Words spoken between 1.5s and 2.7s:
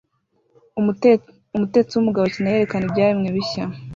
Umutetsi wumugabo akina